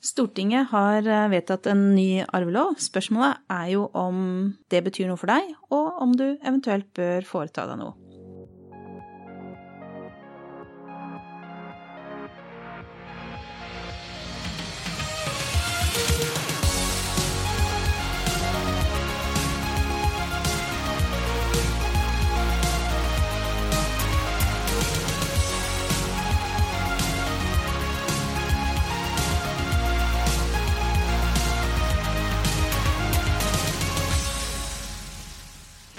Stortinget 0.00 0.70
har 0.72 1.04
eh, 1.04 1.28
vedtatt 1.32 1.68
en 1.68 1.90
ny 1.92 2.22
arvelov. 2.24 2.78
Spørsmålet 2.80 3.42
er 3.52 3.66
jo 3.74 3.88
om 3.96 4.22
det 4.72 4.80
betyr 4.86 5.10
noe 5.10 5.20
for 5.20 5.28
deg, 5.28 5.52
og 5.68 6.00
om 6.00 6.14
du 6.16 6.30
eventuelt 6.32 6.88
bør 6.96 7.26
foreta 7.28 7.66
deg 7.68 7.82
noe. 7.82 8.09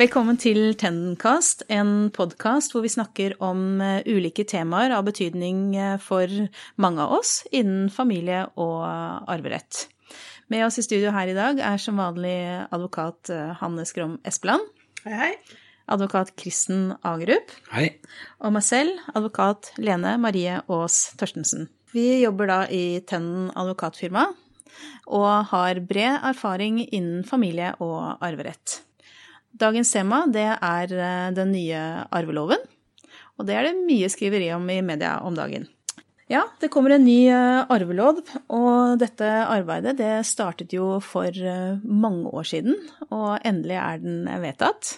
Velkommen 0.02 0.34
til 0.42 0.72
Tendencast, 0.82 1.60
en 1.70 2.08
podkast 2.10 2.72
hvor 2.74 2.82
vi 2.82 2.90
snakker 2.90 3.36
om 3.46 3.84
eh, 3.86 4.08
ulike 4.10 4.48
temaer 4.50 4.96
av 4.96 5.04
betydning 5.06 5.76
eh, 5.78 6.00
for 6.02 6.26
mange 6.82 7.04
av 7.04 7.14
oss 7.20 7.34
innen 7.54 7.92
familie 7.94 8.48
og 8.58 8.82
arverett. 8.82 9.84
Med 10.50 10.66
oss 10.66 10.82
i 10.82 10.86
studio 10.88 11.14
her 11.14 11.30
i 11.30 11.38
dag 11.38 11.62
er 11.62 11.78
som 11.78 12.02
vanlig 12.02 12.34
advokat 12.74 13.30
eh, 13.30 13.54
Hanne 13.62 13.86
Skrom 13.86 14.18
Espeland. 14.26 14.66
Hei, 15.06 15.14
hei. 15.20 15.32
Advokat 15.94 16.34
Kristen 16.34 16.96
Agerup. 17.06 17.54
Hei. 17.70 17.92
Og 18.42 18.58
meg 18.58 18.66
selv, 18.66 18.98
advokat 19.14 19.76
Lene 19.78 20.18
Marie 20.18 20.64
Aas 20.66 21.12
Torstensen. 21.22 21.70
Vi 21.94 22.24
jobber 22.24 22.50
da 22.50 22.62
i 22.74 23.04
Tenden 23.06 23.52
advokatfirma 23.54 24.32
og 25.14 25.52
har 25.52 25.86
bred 25.86 26.24
erfaring 26.32 26.88
innen 26.88 27.22
familie 27.28 27.76
og 27.84 28.18
arverett. 28.18 28.82
Dagens 29.62 29.92
tema 29.94 30.24
det 30.32 30.48
er 30.56 30.94
eh, 30.96 31.28
den 31.38 31.52
nye 31.54 31.82
arveloven, 32.10 32.64
og 33.38 33.46
det 33.46 33.58
er 33.58 33.68
det 33.68 33.84
mye 33.86 34.10
skriveri 34.10 34.50
om 34.56 34.66
i 34.74 34.80
media 34.86 35.20
om 35.26 35.38
dagen. 35.38 35.68
Ja, 36.32 36.46
det 36.62 36.72
kommer 36.74 36.96
en 36.96 37.06
ny 37.06 37.26
eh, 37.30 37.60
arvelov, 37.70 38.24
og 38.50 39.02
dette 39.02 39.28
arbeidet 39.44 39.98
det 40.00 40.14
startet 40.26 40.74
jo 40.74 40.96
for 41.06 41.30
eh, 41.30 41.78
mange 41.84 42.32
år 42.32 42.48
siden, 42.54 42.80
og 43.12 43.38
endelig 43.46 43.78
er 43.84 44.02
den 44.02 44.26
vedtatt. 44.42 44.96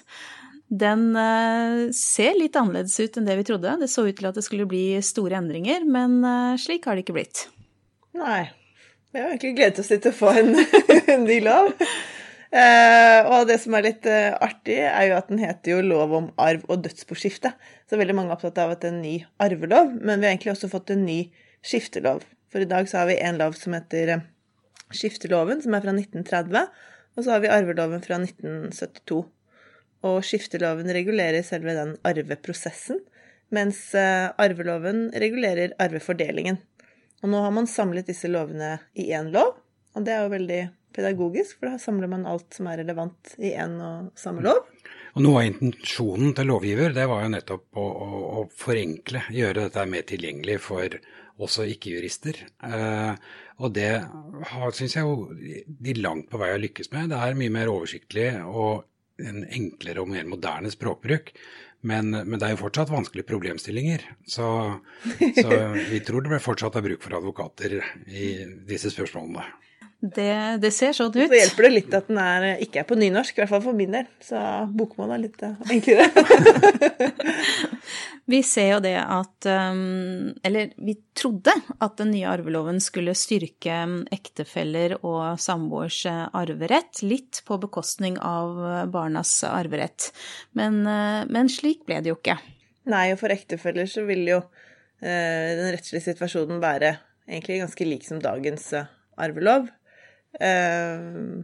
Den 0.73 1.11
ser 1.93 2.33
litt 2.33 2.55
annerledes 2.57 2.95
ut 2.97 3.19
enn 3.19 3.27
det 3.27 3.35
vi 3.37 3.43
trodde. 3.45 3.75
Det 3.77 3.89
så 3.91 4.07
ut 4.07 4.15
til 4.17 4.25
at 4.25 4.39
det 4.39 4.41
skulle 4.41 4.65
bli 4.65 4.95
store 5.05 5.37
endringer, 5.37 5.83
men 5.85 6.15
slik 6.57 6.87
har 6.89 6.97
det 6.97 7.03
ikke 7.03 7.13
blitt. 7.19 7.43
Nei. 8.17 8.47
Vi 9.13 9.21
har 9.21 9.29
egentlig 9.29 9.51
gledet 9.59 9.83
oss 9.83 9.91
litt 9.93 10.01
til 10.07 10.15
å 10.15 10.17
få 10.17 10.31
en, 10.33 10.55
en 11.13 11.27
ny 11.27 11.37
lov. 11.45 11.75
Uh, 12.53 13.25
og 13.33 13.47
det 13.49 13.55
som 13.63 13.73
er 13.73 13.87
litt 13.87 14.05
uh, 14.05 14.35
artig, 14.45 14.75
er 14.85 15.07
jo 15.09 15.15
at 15.17 15.29
den 15.31 15.39
heter 15.41 15.73
jo 15.73 15.85
lov 15.87 16.11
om 16.13 16.27
arv 16.37 16.61
og 16.69 16.83
dødsboskifte. 16.85 17.49
Så 17.89 17.97
veldig 17.97 18.13
mange 18.13 18.29
er 18.29 18.37
opptatt 18.37 18.59
av 18.61 18.75
at 18.75 18.83
det 18.83 18.91
er 18.91 18.93
en 18.93 19.01
ny 19.01 19.13
arvelov, 19.41 19.95
men 19.97 20.21
vi 20.21 20.27
har 20.27 20.35
egentlig 20.35 20.53
også 20.53 20.69
fått 20.69 20.93
en 20.93 21.01
ny 21.07 21.17
skiftelov. 21.65 22.21
For 22.53 22.61
i 22.61 22.67
dag 22.69 22.85
så 22.89 22.99
har 23.01 23.09
vi 23.09 23.15
en 23.17 23.39
lov 23.41 23.57
som 23.57 23.73
heter 23.73 24.11
uh, 24.19 24.27
skifteloven, 24.93 25.63
som 25.65 25.73
er 25.73 25.81
fra 25.81 25.95
1930, 25.97 26.69
og 27.17 27.25
så 27.25 27.33
har 27.33 27.41
vi 27.41 27.51
arveloven 27.55 28.05
fra 28.05 28.21
1972. 28.21 29.23
Og 30.05 30.19
skifteloven 30.27 30.93
regulerer 30.93 31.41
selve 31.47 31.73
den 31.73 31.97
arveprosessen, 32.05 33.01
mens 33.53 33.79
arveloven 33.95 35.05
regulerer 35.21 35.75
arvefordelingen. 35.81 36.57
Og 37.21 37.31
nå 37.31 37.41
har 37.45 37.53
man 37.55 37.69
samlet 37.69 38.09
disse 38.09 38.27
lovene 38.27 38.75
i 38.99 39.11
én 39.15 39.29
lov, 39.33 39.53
og 39.93 40.05
det 40.05 40.13
er 40.15 40.25
jo 40.25 40.33
veldig 40.33 40.61
pedagogisk, 40.95 41.59
for 41.59 41.71
da 41.71 41.79
samler 41.81 42.11
man 42.11 42.27
alt 42.29 42.55
som 42.55 42.69
er 42.71 42.81
relevant 42.83 43.33
i 43.39 43.53
én 43.57 43.75
og 43.83 44.11
samme 44.19 44.45
lov. 44.45 44.63
Og 45.13 45.21
Noe 45.21 45.41
av 45.43 45.49
intensjonen 45.49 46.33
til 46.37 46.49
lovgiver 46.49 46.93
det 46.95 47.05
var 47.09 47.25
jo 47.25 47.33
nettopp 47.35 47.77
å, 47.77 47.83
å, 47.85 48.21
å 48.39 48.45
forenkle, 48.57 49.27
gjøre 49.33 49.67
dette 49.67 49.85
mer 49.89 50.07
tilgjengelig 50.09 50.57
for 50.65 50.97
også 51.43 51.65
ikke-jurister. 51.73 52.39
Eh, 52.65 53.27
og 53.61 53.75
det 53.75 53.91
syns 54.77 54.97
jeg 54.97 55.05
jo 55.05 55.27
de 55.33 55.95
langt 55.99 56.29
på 56.31 56.39
vei 56.41 56.53
har 56.53 56.61
lykkes 56.61 56.91
med. 56.93 57.11
Det 57.13 57.19
er 57.19 57.37
mye 57.37 57.53
mer 57.53 57.71
oversiktlig 57.73 58.29
og 58.45 58.87
en 59.21 59.43
enklere 59.45 60.01
og 60.01 60.09
mer 60.13 60.25
moderne 60.29 60.71
språkbruk. 60.73 61.33
Men, 61.83 62.13
men, 62.15 62.37
det 62.39 62.47
er 62.47 62.53
jo 62.53 62.61
fortsatt 62.63 62.93
vanskelige 62.93 63.27
problemstillinger. 63.27 64.05
Så, 64.25 64.47
så 65.19 65.49
vi 65.91 65.99
tror 66.05 66.23
det 66.25 66.39
fortsatt 66.43 66.79
er 66.79 66.85
bruk 66.85 67.03
for 67.03 67.17
advokater 67.19 67.81
i 68.07 68.29
disse 68.69 68.93
spørsmålene. 68.93 69.43
Det, 70.03 70.57
det, 70.59 70.73
ser 70.75 70.91
sånn 70.91 71.13
ut. 71.13 71.29
Så 71.31 71.37
hjelper 71.37 71.63
det 71.63 71.69
litt 71.71 71.93
at 71.95 72.09
den 72.09 72.17
er, 72.19 72.45
ikke 72.59 72.81
er 72.81 72.87
på 72.89 72.97
nynorsk, 72.99 73.37
i 73.37 73.39
hvert 73.39 73.51
fall 73.53 73.61
for 73.63 73.77
min 73.77 73.93
del. 73.95 74.07
Så 74.19 74.37
bokmål 74.75 75.13
er 75.15 75.21
litt 75.21 75.43
uh, 75.47 75.53
enklere. 75.71 76.09
vi 78.33 78.41
ser 78.43 78.67
jo 78.73 78.79
det 78.83 78.97
at 78.99 79.47
um, 79.47 80.33
Eller 80.43 80.73
vi 80.75 80.97
trodde 81.15 81.53
at 81.55 81.95
den 82.01 82.11
nye 82.11 82.27
arveloven 82.27 82.81
skulle 82.83 83.15
styrke 83.15 83.77
um, 83.87 83.93
ektefeller 84.11 84.97
og 84.99 85.39
samboers 85.39 86.01
uh, 86.11 86.25
arverett, 86.35 86.99
litt 87.07 87.39
på 87.47 87.59
bekostning 87.63 88.17
av 88.19 88.59
barnas 88.91 89.31
arverett. 89.47 90.09
Men, 90.59 90.81
men 90.83 91.51
slik 91.51 91.85
ble 91.87 92.01
det 92.03 92.11
jo 92.11 92.17
ikke. 92.17 92.35
Nei, 92.91 93.05
og 93.13 93.21
for 93.21 93.31
ektefeller 93.31 93.87
så 93.87 94.03
vil 94.09 94.25
jo 94.27 94.41
den 95.03 95.71
rettslige 95.73 96.05
situasjonen 96.05 96.59
være 96.63 96.93
egentlig 97.27 97.61
ganske 97.63 97.87
lik 97.87 98.05
som 98.07 98.19
dagens 98.23 98.69
arvelov. 99.19 99.71
Uh, 100.39 101.43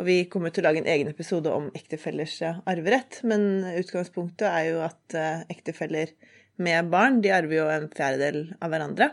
og 0.00 0.06
vi 0.08 0.22
kommer 0.32 0.52
til 0.52 0.64
å 0.64 0.70
lage 0.70 0.80
en 0.80 0.88
egen 0.88 1.10
episode 1.10 1.52
om 1.52 1.66
ektefellers 1.76 2.38
eh, 2.46 2.60
arverett, 2.70 3.18
men 3.28 3.60
utgangspunktet 3.76 4.46
er 4.48 4.68
jo 4.70 4.78
at 4.86 5.16
uh, 5.18 5.42
ektefeller 5.52 6.14
med 6.64 6.88
barn 6.92 7.20
de 7.24 7.32
arver 7.34 7.58
jo 7.58 7.66
en 7.68 7.90
fjerdedel 7.92 8.54
av 8.56 8.72
hverandre. 8.72 9.10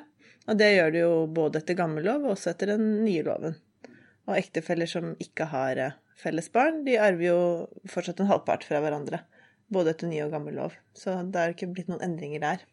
Og 0.48 0.56
det 0.60 0.70
gjør 0.72 0.94
de 0.94 1.02
jo 1.04 1.12
både 1.36 1.60
etter 1.60 1.78
gammel 1.78 2.08
lov 2.08 2.24
og 2.24 2.38
også 2.38 2.54
etter 2.54 2.72
den 2.74 2.88
nye 3.04 3.26
loven. 3.28 3.58
Og 4.30 4.38
ektefeller 4.40 4.88
som 4.90 5.12
ikke 5.20 5.50
har 5.52 5.84
uh, 5.84 6.00
felles 6.20 6.48
barn, 6.56 6.86
de 6.88 6.96
arver 7.00 7.28
jo 7.28 7.40
fortsatt 7.92 8.24
en 8.24 8.32
halvpart 8.32 8.64
fra 8.68 8.80
hverandre. 8.84 9.26
Både 9.70 9.94
etter 9.94 10.10
ny 10.10 10.24
og 10.24 10.32
gammel 10.34 10.56
lov. 10.62 10.80
Så 10.96 11.20
det 11.28 11.44
har 11.44 11.54
ikke 11.54 11.70
blitt 11.76 11.92
noen 11.92 12.06
endringer 12.08 12.46
der. 12.48 12.64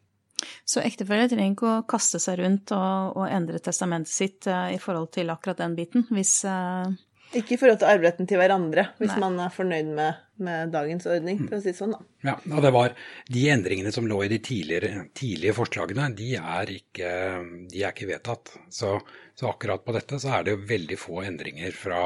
Så 0.69 0.83
ektefeller 0.85 1.31
trenger 1.31 1.55
ikke 1.55 1.73
å 1.73 1.83
kaste 1.89 2.21
seg 2.23 2.41
rundt 2.43 2.73
og, 2.77 3.17
og 3.17 3.27
endre 3.33 3.61
testamentet 3.63 4.13
sitt 4.13 4.49
uh, 4.51 4.69
i 4.75 4.79
forhold 4.83 5.11
til 5.17 5.33
akkurat 5.33 5.63
den 5.63 5.77
biten, 5.79 6.07
hvis 6.13 6.39
uh... 6.49 6.87
Ikke 7.35 7.57
i 7.57 7.59
forhold 7.59 7.81
til 7.81 7.91
arveretten 7.91 8.29
til 8.31 8.39
hverandre, 8.39 8.85
hvis 9.01 9.11
Nei. 9.17 9.19
man 9.25 9.41
er 9.43 9.51
fornøyd 9.53 9.89
med, 9.97 10.21
med, 10.47 10.71
dagens 10.71 11.09
ordning, 11.11 11.41
for 11.43 11.57
å 11.57 11.61
si 11.61 11.73
det 11.73 11.79
sånn, 11.79 11.97
da. 11.97 12.05
Ja, 12.29 12.35
og 12.55 12.63
det 12.63 12.71
var 12.77 12.95
de 13.35 13.43
endringene 13.51 13.91
som 13.93 14.07
lå 14.07 14.21
i 14.23 14.31
de 14.31 14.39
tidligere, 14.47 15.09
tidlige 15.17 15.57
forslagene, 15.57 16.07
de 16.17 16.31
er 16.39 16.73
ikke, 16.77 17.11
de 17.73 17.83
er 17.83 17.91
ikke 17.91 18.09
vedtatt. 18.13 18.55
Så, 18.71 18.95
så, 19.35 19.51
akkurat 19.51 19.83
på 19.85 19.97
dette 19.97 20.21
så 20.23 20.37
er 20.37 20.47
det 20.47 20.55
jo 20.55 20.63
veldig 20.71 21.01
få 21.03 21.25
endringer 21.27 21.75
fra 21.77 22.01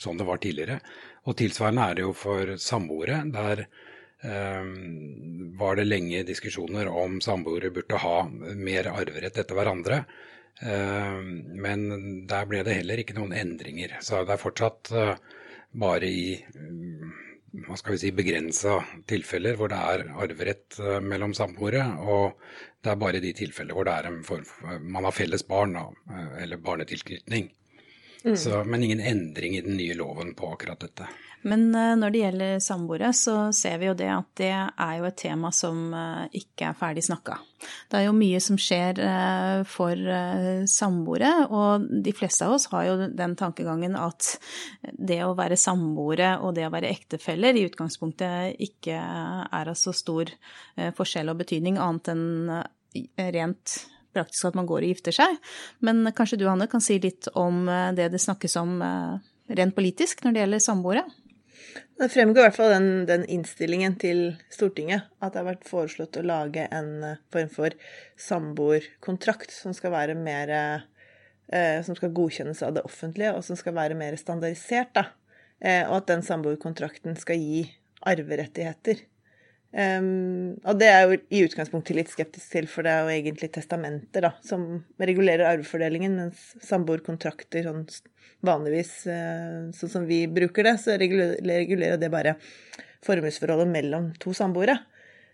sånn 0.00 0.18
det 0.18 0.26
var 0.26 0.40
tidligere. 0.42 0.80
Og 1.28 1.36
tilsvarende 1.38 1.86
er 1.86 1.98
det 1.98 2.06
jo 2.06 2.16
for 2.16 2.56
samboere, 2.58 3.20
der 3.36 3.66
var 4.22 5.76
det 5.76 5.84
lenge 5.88 6.20
diskusjoner 6.22 6.86
om 6.86 7.16
samboere 7.20 7.72
burde 7.74 7.98
ha 7.98 8.18
mer 8.54 8.86
arverett 8.92 9.40
etter 9.42 9.58
hverandre. 9.58 10.04
Ehm, 10.60 11.30
men 11.64 11.86
der 12.28 12.46
ble 12.46 12.62
det 12.66 12.78
heller 12.80 13.02
ikke 13.02 13.16
noen 13.16 13.34
endringer. 13.36 13.96
Så 14.04 14.22
det 14.26 14.36
er 14.36 14.42
fortsatt 14.42 14.92
eh, 14.94 15.14
bare 15.82 16.08
i 16.08 16.36
mm, 16.38 17.14
hva 17.66 17.78
skal 17.78 17.96
vi 17.96 18.02
si, 18.04 18.12
begrensa 18.16 18.78
tilfeller 19.10 19.58
hvor 19.58 19.72
det 19.72 19.80
er 19.94 20.04
arverett 20.12 20.78
eh, 20.80 21.00
mellom 21.04 21.34
samboere. 21.36 21.86
Og 22.04 22.38
det 22.82 22.92
er 22.92 23.00
bare 23.00 23.24
de 23.24 23.32
tilfeller 23.38 23.78
hvor 23.78 23.88
det 23.88 23.96
er 23.96 24.10
en 24.10 24.22
form 24.26 24.46
man 24.82 25.08
har 25.08 25.16
felles 25.16 25.46
barn 25.48 25.76
eh, 25.78 26.30
eller 26.44 26.62
barnetilknytning. 26.62 27.50
Mm. 28.24 28.36
Så, 28.36 28.64
men 28.64 28.84
ingen 28.86 29.00
endring 29.00 29.56
i 29.56 29.64
den 29.64 29.76
nye 29.76 29.94
loven 29.98 30.34
på 30.38 30.52
akkurat 30.54 30.80
dette. 30.80 31.08
Men 31.42 31.74
eh, 31.74 31.94
når 31.98 32.10
det 32.10 32.20
gjelder 32.20 32.58
samboere, 32.62 33.10
så 33.16 33.36
ser 33.54 33.80
vi 33.82 33.88
jo 33.88 33.96
det 33.98 34.08
at 34.14 34.28
det 34.38 34.52
er 34.54 34.92
jo 34.98 35.06
et 35.08 35.18
tema 35.18 35.50
som 35.54 35.90
eh, 35.94 36.38
ikke 36.42 36.68
er 36.68 36.78
ferdig 36.78 37.02
snakka. 37.06 37.38
Det 37.90 37.98
er 37.98 38.06
jo 38.06 38.14
mye 38.14 38.38
som 38.42 38.58
skjer 38.58 39.00
eh, 39.02 39.62
for 39.68 40.12
samboere, 40.70 41.32
og 41.50 41.88
de 42.04 42.14
fleste 42.14 42.46
av 42.46 42.56
oss 42.56 42.68
har 42.72 42.86
jo 42.88 43.08
den 43.10 43.34
tankegangen 43.38 43.98
at 43.98 44.36
det 44.92 45.22
å 45.26 45.34
være 45.38 45.58
samboere 45.58 46.36
og 46.42 46.54
det 46.58 46.66
å 46.68 46.72
være 46.74 46.92
ektefeller 46.94 47.58
i 47.58 47.66
utgangspunktet 47.66 48.62
ikke 48.62 48.98
er 48.98 49.72
av 49.72 49.78
så 49.78 49.94
stor 49.94 50.30
forskjell 50.96 51.30
og 51.32 51.42
betydning, 51.42 51.78
annet 51.80 52.12
enn 52.12 52.22
rent 53.32 53.76
praktisk 54.14 54.50
at 54.50 54.58
man 54.58 54.68
går 54.68 54.84
og 54.84 54.92
gifter 54.92 55.16
seg. 55.16 55.36
Men 55.84 56.04
kanskje 56.16 56.38
du, 56.40 56.46
Hanne, 56.50 56.68
kan 56.70 56.84
si 56.84 56.98
litt 57.02 57.30
om 57.38 57.64
det 57.96 58.10
det 58.12 58.20
snakkes 58.22 58.56
om 58.60 58.78
rent 59.52 59.76
politisk 59.76 60.24
når 60.24 60.34
det 60.34 60.42
gjelder 60.44 60.64
samboere? 60.64 61.04
Det 62.02 62.08
fremgår 62.10 62.40
i 62.40 62.44
hvert 62.48 62.56
fall 62.56 62.72
den, 62.72 62.88
den, 63.08 63.24
innstillingen 63.30 63.94
til 64.00 64.22
Stortinget 64.52 65.06
at 65.22 65.32
det 65.32 65.40
har 65.40 65.48
vært 65.52 65.68
foreslått 65.68 66.18
å 66.18 66.24
lage 66.26 66.64
en 66.74 66.90
eh, 67.06 67.20
form 67.32 67.50
for 67.52 67.76
samboerkontrakt 68.20 69.54
som 69.54 69.76
skal 69.76 69.94
være 69.94 70.16
mer 70.18 70.52
eh, 70.56 71.78
som 71.86 71.96
skal 71.98 72.14
godkjennes 72.16 72.62
av 72.66 72.74
det 72.76 72.84
offentlige, 72.88 73.34
og 73.36 73.44
som 73.46 73.58
skal 73.60 73.76
være 73.76 73.98
mer 73.98 74.16
standardisert. 74.20 74.92
da. 74.96 75.06
Eh, 75.60 75.84
og 75.86 76.00
at 76.00 76.10
den 76.10 76.26
samboerkontrakten 76.26 77.16
skal 77.20 77.38
gi 77.38 77.64
arverettigheter. 78.08 79.04
Um, 79.72 80.52
og 80.68 80.76
det 80.76 80.88
er 80.92 81.06
jo 81.06 81.16
i 81.32 81.38
utgangspunktet 81.46 81.96
litt 81.96 82.10
skeptisk 82.12 82.52
til, 82.52 82.66
for 82.68 82.84
det 82.84 82.92
er 82.92 83.06
jo 83.06 83.14
egentlig 83.14 83.48
testamenter 83.54 84.26
da, 84.26 84.34
som 84.44 84.66
regulerer 85.00 85.48
arvefordelingen, 85.48 86.18
mens 86.18 86.42
samboerkontrakter 86.68 87.64
sånn 87.64 87.86
vanligvis, 88.44 88.90
uh, 89.08 89.70
sånn 89.72 89.92
som 89.94 90.04
vi 90.08 90.26
bruker 90.28 90.68
det, 90.68 90.76
så 90.82 90.98
regulerer 91.00 91.96
det 92.00 92.12
bare 92.12 92.36
formuesforholdet 93.06 93.72
mellom 93.72 94.10
to 94.20 94.34
samboere. 94.36 94.76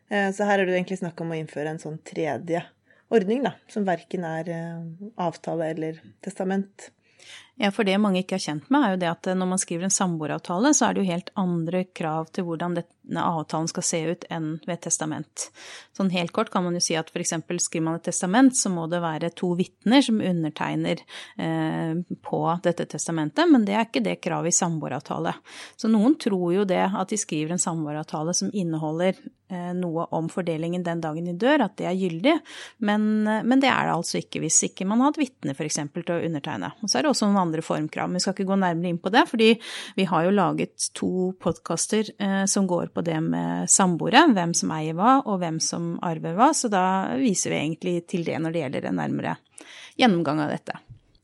Uh, 0.06 0.31
så 0.31 0.46
her 0.46 0.62
er 0.62 0.70
det 0.70 0.76
egentlig 0.76 1.00
snakk 1.02 1.19
om 1.25 1.35
å 1.35 1.40
innføre 1.40 1.75
en 1.75 1.82
sånn 1.82 1.99
tredje 2.06 2.62
ordning, 3.11 3.43
da, 3.43 3.56
som 3.73 3.88
verken 3.88 4.29
er 4.29 4.52
uh, 4.55 5.11
avtale 5.26 5.73
eller 5.75 5.99
testament. 6.23 6.93
Ja, 7.58 7.73
for 7.75 7.82
det 7.82 7.96
mange 7.99 8.23
ikke 8.23 8.37
er 8.38 8.44
kjent 8.44 8.69
med, 8.70 8.85
er 8.85 8.94
jo 8.94 9.00
det 9.02 9.11
at 9.11 9.29
når 9.35 9.49
man 9.50 9.61
skriver 9.61 9.88
en 9.88 9.94
samboeravtale, 9.94 10.70
så 10.76 10.87
er 10.87 10.94
det 10.94 11.02
jo 11.02 11.11
helt 11.11 11.32
andre 11.40 11.82
krav 11.90 12.31
til 12.31 12.46
hvordan 12.46 12.79
denne 12.79 12.97
avtalen 13.16 13.69
skal 13.70 13.87
se 13.87 14.00
ut 14.10 14.26
enn 14.32 14.50
ved 14.66 14.75
et 14.75 14.84
testament. 14.88 15.49
Sånn 15.96 16.12
helt 16.12 16.32
kort 16.37 16.50
kan 16.52 16.64
man 16.66 16.76
jo 16.76 16.82
si 16.84 16.96
at 16.99 17.10
f.eks. 17.12 17.34
skriver 17.64 17.84
man 17.87 17.99
et 17.99 18.06
testament, 18.10 18.56
så 18.56 18.70
må 18.72 18.87
det 18.90 19.00
være 19.05 19.32
to 19.38 19.55
vitner 19.58 20.05
som 20.05 20.20
undertegner 20.20 21.00
eh, 21.40 21.96
på 22.22 22.43
dette 22.64 22.88
testamentet, 22.93 23.49
men 23.50 23.64
det 23.66 23.75
er 23.76 23.88
ikke 23.88 24.05
det 24.05 24.19
kravet 24.25 24.52
i 24.52 24.58
samboeravtale. 24.58 25.34
Så 25.76 25.90
noen 25.90 26.19
tror 26.20 26.52
jo 26.55 26.69
det 26.69 26.84
at 26.88 27.10
de 27.10 27.19
skriver 27.20 27.56
en 27.56 27.62
samboeravtale 27.62 28.34
som 28.37 28.52
inneholder 28.52 29.16
eh, 29.50 29.72
noe 29.76 30.06
om 30.14 30.28
fordelingen 30.32 30.84
den 30.87 31.02
dagen 31.02 31.28
de 31.28 31.34
dør, 31.38 31.64
at 31.66 31.76
det 31.81 31.88
er 31.88 31.99
gyldig, 31.99 32.37
men, 32.84 33.08
eh, 33.26 33.43
men 33.43 33.62
det 33.62 33.70
er 33.72 33.88
det 33.88 33.96
altså 33.96 34.20
ikke 34.20 34.43
hvis 34.44 34.61
ikke 34.69 34.87
man 34.88 35.02
har 35.02 35.12
hatt 35.12 35.20
vitne 35.22 35.54
f.eks. 35.56 35.81
til 35.94 36.14
å 36.14 36.20
undertegne. 36.28 36.72
Og 36.82 36.90
så 36.90 37.00
er 37.00 37.06
det 37.06 37.12
også 37.12 37.28
noen 37.28 37.43
andre 37.46 37.64
formkrav. 37.64 38.08
Men 38.08 38.19
vi 38.19 38.25
skal 38.25 38.37
ikke 38.37 38.49
gå 38.50 38.58
nærmere 38.61 38.93
inn 38.93 39.02
på 39.02 39.12
det, 39.14 39.25
fordi 39.31 39.50
vi 39.99 40.08
har 40.08 40.26
jo 40.26 40.34
laget 40.34 40.88
to 40.99 41.32
podkaster 41.43 42.12
eh, 42.19 42.44
som 42.50 42.69
går 42.70 42.93
på 42.94 42.97
det 43.06 43.18
med 43.24 43.70
samboere, 43.70 44.26
hvem 44.34 44.54
som 44.56 44.72
eier 44.74 44.96
hva, 44.98 45.18
og 45.24 45.40
hvem 45.42 45.60
som 45.62 45.94
arver 46.04 46.36
hva, 46.38 46.50
så 46.56 46.70
da 46.72 46.84
viser 47.20 47.54
vi 47.54 47.60
egentlig 47.60 47.94
til 48.10 48.26
det 48.26 48.38
når 48.42 48.54
det 48.54 48.64
gjelder 48.64 48.88
en 48.90 49.00
nærmere 49.02 49.36
gjennomgang 49.98 50.42
av 50.44 50.52
dette. 50.54 50.78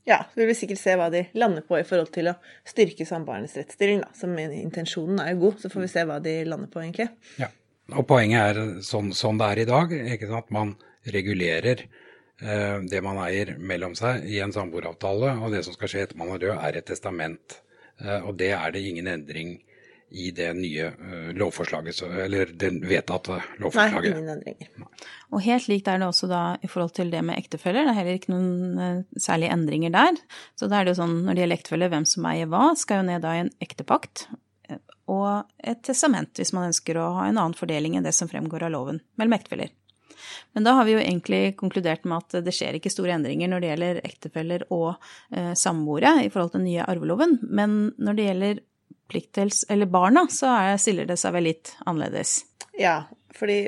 Ja, 0.05 0.19
vi 0.37 0.45
vil 0.45 0.57
sikkert 0.57 0.83
se 0.83 0.93
hva 0.99 1.09
de 1.09 1.23
lander 1.33 1.65
på 1.65 1.79
i 1.79 1.85
forhold 1.87 2.11
til 2.13 2.29
å 2.29 2.37
styrke 2.67 3.07
samboernes 3.09 3.55
rettsstilling, 3.57 4.03
da. 4.03 4.11
Som 4.17 4.35
intensjonen 4.37 5.23
er 5.23 5.33
jo 5.33 5.47
god, 5.47 5.61
så 5.63 5.71
får 5.73 5.85
vi 5.87 5.91
se 5.95 6.03
hva 6.05 6.19
de 6.21 6.35
lander 6.45 6.69
på, 6.69 6.83
egentlig. 6.83 7.09
Ja, 7.41 7.49
og 7.95 8.05
poenget 8.09 8.41
er 8.43 8.81
sånn, 8.85 9.09
sånn 9.17 9.41
det 9.41 9.51
er 9.51 9.63
i 9.63 9.69
dag, 9.71 9.95
ikke 10.15 10.29
sant. 10.29 10.53
Man 10.53 10.75
regulerer 11.09 11.87
Eh, 12.41 12.79
det 12.91 12.99
man 13.01 13.19
eier 13.23 13.53
mellom 13.57 13.93
seg 13.95 14.25
i 14.27 14.41
en 14.43 14.51
samboeravtale, 14.51 15.37
og 15.39 15.53
det 15.55 15.61
som 15.63 15.75
skal 15.75 15.91
skje 15.91 16.01
etter 16.03 16.19
man 16.19 16.33
er 16.35 16.41
død, 16.43 16.57
er 16.59 16.79
et 16.79 16.87
testament. 16.89 17.61
Eh, 18.01 18.19
og 18.27 18.35
det 18.39 18.51
er 18.57 18.73
det 18.75 18.83
ingen 18.83 19.07
endring 19.07 19.55
i 20.15 20.29
det 20.35 20.47
nye 20.57 20.87
eh, 20.93 21.27
lovforslaget, 21.35 21.99
eller 22.25 22.53
det 22.55 22.71
vedtatte 22.85 23.41
lovforslaget. 23.59 24.15
Nei, 24.15 24.21
ingen 24.21 24.33
endringer. 24.37 25.03
Og 25.35 25.43
helt 25.43 25.67
likt 25.71 25.91
er 25.91 25.99
det 26.01 26.07
også 26.07 26.29
da 26.31 26.43
i 26.63 26.71
forhold 26.71 26.95
til 26.95 27.11
det 27.11 27.21
med 27.27 27.39
ektefeller. 27.41 27.83
Det 27.83 27.93
er 27.93 27.99
heller 27.99 28.19
ikke 28.21 28.33
noen 28.33 29.03
særlige 29.19 29.53
endringer 29.57 29.93
der. 29.95 30.23
Så 30.55 30.71
da 30.71 30.79
er 30.79 30.87
det 30.87 30.95
jo 30.95 31.01
sånn 31.03 31.19
når 31.25 31.35
det 31.35 31.45
gjelder 31.45 31.59
ektefeller, 31.59 31.93
hvem 31.93 32.09
som 32.09 32.27
eier 32.31 32.49
hva, 32.51 32.65
skal 32.79 33.01
jo 33.01 33.07
ned 33.11 33.25
da 33.25 33.35
i 33.35 33.45
en 33.45 33.53
ektepakt 33.63 34.27
og 35.11 35.45
et 35.61 35.81
testament 35.85 36.39
hvis 36.39 36.53
man 36.55 36.71
ønsker 36.71 36.97
å 36.97 37.09
ha 37.19 37.27
en 37.29 37.37
annen 37.37 37.57
fordeling 37.57 37.97
enn 37.97 38.05
det 38.05 38.15
som 38.17 38.29
fremgår 38.29 38.65
av 38.65 38.73
loven 38.73 39.01
mellom 39.19 39.35
ektefeller. 39.37 39.73
Men 40.55 40.65
da 40.65 40.73
har 40.77 40.87
vi 40.87 40.95
jo 40.95 41.01
egentlig 41.01 41.55
konkludert 41.59 42.05
med 42.07 42.23
at 42.23 42.45
det 42.45 42.53
skjer 42.55 42.77
ikke 42.77 42.91
store 42.93 43.13
endringer 43.17 43.51
når 43.51 43.61
det 43.61 43.69
gjelder 43.69 43.99
ektefeller 44.07 44.65
og 44.73 44.95
eh, 45.35 45.51
samboere 45.59 46.15
i 46.23 46.31
forhold 46.31 46.53
til 46.53 46.63
den 46.63 46.69
nye 46.71 46.87
arveloven. 46.87 47.37
Men 47.43 47.75
når 47.99 48.17
det 48.17 48.27
gjelder 48.29 48.61
pliktdels, 49.11 49.65
eller 49.69 49.89
barna, 49.89 50.25
så 50.33 50.49
er, 50.51 50.77
stiller 50.81 51.09
det 51.09 51.17
seg 51.21 51.35
vel 51.35 51.47
litt 51.49 51.75
annerledes. 51.85 52.39
Ja, 52.79 53.03
fordi 53.35 53.59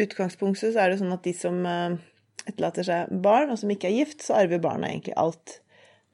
utgangspunktet 0.00 0.74
så 0.74 0.84
er 0.84 0.92
det 0.92 1.00
sånn 1.00 1.14
at 1.14 1.26
de 1.26 1.34
som 1.36 1.58
eh, 1.66 1.98
etterlater 2.46 2.86
seg 2.86 3.10
barn, 3.24 3.50
og 3.52 3.60
som 3.60 3.72
ikke 3.72 3.90
er 3.90 3.98
gift, 3.98 4.24
så 4.24 4.38
arver 4.40 4.62
barna 4.62 4.90
egentlig 4.90 5.16
alt. 5.20 5.58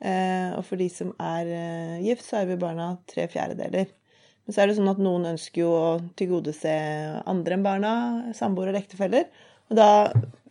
Eh, 0.01 0.51
og 0.57 0.65
for 0.67 0.81
de 0.81 0.89
som 0.93 1.13
er 1.23 1.53
eh, 1.53 2.01
gift, 2.07 2.27
så 2.27 2.43
arver 2.43 2.61
barna 2.61 2.95
tre 3.09 3.29
fjerdedeler. 3.33 3.93
Men 4.47 4.55
så 4.55 4.63
er 4.63 4.71
det 4.71 4.77
sånn 4.79 4.93
at 4.93 5.03
noen 5.03 5.27
ønsker 5.33 5.65
jo 5.65 5.71
å 5.75 5.87
tilgodese 6.19 6.73
andre 7.27 7.57
enn 7.57 7.67
barna, 7.67 7.93
samboere 8.37 8.71
eller 8.71 8.85
ektefeller. 8.85 9.27
Og 9.71 9.79
da 9.79 9.89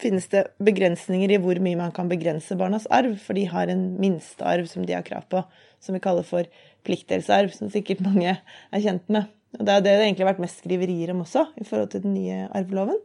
finnes 0.02 0.28
det 0.32 0.44
begrensninger 0.64 1.32
i 1.32 1.40
hvor 1.42 1.60
mye 1.64 1.80
man 1.80 1.94
kan 1.96 2.10
begrense 2.12 2.58
barnas 2.60 2.88
arv, 2.94 3.16
for 3.24 3.38
de 3.38 3.46
har 3.48 3.72
en 3.72 3.88
minstearv 4.02 4.68
som 4.72 4.84
de 4.88 4.96
har 4.98 5.06
krav 5.08 5.28
på, 5.32 5.44
som 5.80 5.96
vi 5.96 6.04
kaller 6.04 6.28
for 6.28 6.50
pliktdelsarv, 6.86 7.54
som 7.56 7.72
sikkert 7.72 8.04
mange 8.06 8.36
er 8.36 8.84
kjent 8.84 9.08
med. 9.14 9.32
Og 9.56 9.64
det 9.64 9.72
er 9.72 9.84
det 9.86 9.94
det 9.96 10.08
egentlig 10.10 10.26
har 10.26 10.34
vært 10.34 10.44
mest 10.44 10.64
skriverier 10.64 11.14
om 11.14 11.24
også, 11.24 11.46
i 11.56 11.68
forhold 11.68 11.94
til 11.94 12.04
den 12.04 12.16
nye 12.18 12.48
arveloven, 12.52 13.00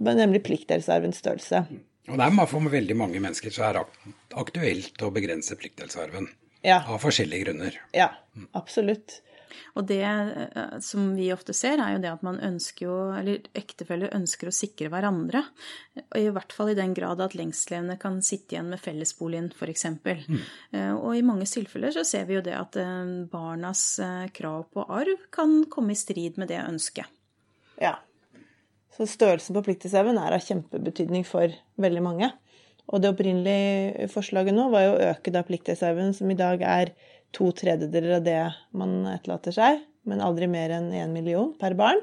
nemlig 0.00 0.40
pliktdelsarvens 0.46 1.20
størrelse. 1.20 1.66
Og 2.08 2.16
det 2.18 2.26
er 2.26 2.48
for 2.50 2.72
veldig 2.72 2.96
mange 2.98 3.20
mennesker 3.22 3.52
så 3.54 3.68
er 3.68 3.76
det 3.76 4.14
aktuelt 4.40 5.04
å 5.04 5.12
begrense 5.14 5.54
pliktdelsarven. 5.58 6.30
Ja. 6.66 6.80
Av 6.86 7.02
forskjellige 7.02 7.44
grunner. 7.48 7.76
Ja, 7.94 8.08
absolutt. 8.56 9.20
Og 9.76 9.86
det 9.88 10.02
eh, 10.02 10.74
som 10.84 11.12
vi 11.16 11.30
ofte 11.34 11.54
ser, 11.56 11.80
er 11.82 11.96
jo 11.96 12.02
det 12.02 12.10
at 12.12 12.24
man 12.26 12.40
ønsker 12.42 12.86
jo, 12.86 12.96
eller 13.16 13.46
ektefeller 13.58 14.14
ønsker 14.16 14.50
å 14.50 14.54
sikre 14.54 14.90
hverandre. 14.92 15.44
I 16.18 16.28
hvert 16.32 16.54
fall 16.56 16.72
i 16.72 16.78
den 16.78 16.94
grad 16.96 17.22
at 17.24 17.36
lengstlevende 17.38 17.98
kan 18.02 18.20
sitte 18.24 18.56
igjen 18.56 18.70
med 18.72 18.82
fellesboligen, 18.82 19.50
f.eks. 19.56 19.88
Mm. 20.02 20.38
Eh, 20.76 20.92
og 20.94 21.16
i 21.18 21.24
mange 21.26 21.48
tilfeller 21.50 21.94
så 21.94 22.06
ser 22.08 22.28
vi 22.30 22.38
jo 22.38 22.44
det 22.44 22.56
at 22.58 22.78
eh, 22.80 23.16
barnas 23.32 23.84
krav 24.36 24.68
på 24.72 24.86
arv 24.86 25.28
kan 25.34 25.62
komme 25.72 25.96
i 25.96 25.98
strid 25.98 26.40
med 26.40 26.52
det 26.52 26.62
ønsket. 26.62 27.10
Ja. 27.82 27.96
Så 28.92 29.06
størrelsen 29.08 29.56
på 29.56 29.64
pliktreserven 29.64 30.18
er 30.20 30.36
av 30.36 30.44
kjempebetydning 30.44 31.24
for 31.24 31.52
veldig 31.80 32.02
mange. 32.04 32.28
Og 32.90 33.00
det 33.00 33.12
opprinnelige 33.12 34.08
forslaget 34.12 34.54
nå 34.56 34.68
var 34.72 34.86
jo 34.86 34.94
å 34.96 35.10
øke 35.12 35.32
da 35.34 35.44
pliktreserven, 35.46 36.12
som 36.16 36.30
i 36.30 36.38
dag 36.38 36.62
er 36.66 36.92
to 37.32 37.50
tredjedeler 37.56 38.18
av 38.18 38.24
det 38.26 38.40
man 38.76 39.02
etterlater 39.10 39.54
seg, 39.56 39.82
men 40.08 40.22
aldri 40.24 40.48
mer 40.50 40.74
enn 40.76 40.90
én 40.96 41.12
million 41.14 41.52
per 41.58 41.76
barn. 41.78 42.00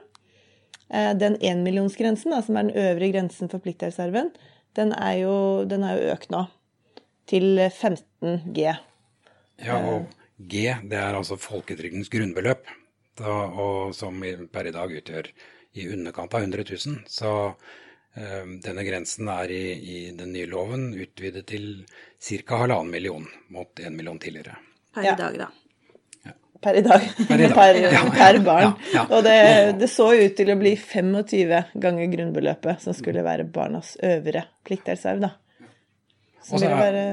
Eh, 0.90 1.14
den 1.18 1.38
énmillionsgrensen, 1.38 2.34
som 2.44 2.58
er 2.58 2.70
den 2.70 2.78
øvre 2.78 3.12
grensen 3.14 3.52
for 3.52 3.62
pliktreserven, 3.64 4.32
den 4.78 4.94
er, 4.94 5.20
jo, 5.24 5.36
den 5.70 5.84
er 5.86 5.98
jo 5.98 6.14
økt 6.14 6.32
nå 6.34 6.46
til 7.30 7.60
15 7.70 8.54
G. 8.56 8.72
Ja, 9.62 9.78
og 9.78 10.10
G 10.40 10.70
det 10.90 10.98
er 10.98 11.18
altså 11.18 11.38
folketrygdens 11.38 12.10
grunnbeløp, 12.10 12.70
da, 13.20 13.36
og 13.50 13.94
som 13.98 14.24
per 14.54 14.70
i 14.70 14.74
dag 14.74 14.96
utgjør 15.02 15.30
i 15.78 15.86
underkant 15.94 16.34
av 16.34 16.48
100 16.48 16.66
000. 16.72 17.04
Så 17.12 17.34
øh, 17.52 18.56
denne 18.64 18.88
grensen 18.88 19.30
er 19.30 19.54
i, 19.54 19.64
i, 19.78 20.00
den 20.18 20.34
nye 20.34 20.50
loven 20.50 20.90
utvidet 20.96 21.46
til 21.52 21.70
ca. 22.18 22.64
halvannen 22.64 22.96
million 22.96 23.30
mot 23.54 23.84
én 23.84 23.94
million 24.00 24.18
tidligere 24.18 24.58
per 24.96 25.08
ja. 25.08 25.16
i 25.16 25.22
dag, 25.22 25.40
da. 25.46 25.50
Per 26.60 26.76
i 26.76 26.82
dag. 26.84 27.06
Per, 27.28 27.40
i 27.40 27.48
dag. 27.48 27.56
per, 27.60 28.10
per 28.18 28.40
barn. 28.44 28.74
Ja, 28.94 29.06
og 29.08 29.24
det, 29.24 29.38
det, 29.80 29.88
så 29.92 30.10
ut 30.12 30.36
til 30.36 30.52
å 30.52 30.58
bli 30.60 30.74
25 30.76 31.80
ganger 31.80 32.12
grunnbeløpet 32.12 32.84
som 32.84 32.96
skulle 32.98 33.24
være 33.24 33.48
barnas 33.48 33.96
øvre 34.04 34.44
pliktdelsarv, 34.68 35.24
da. 35.24 35.32
Som 36.44 36.60
ville 36.60 36.76
være 36.76 37.06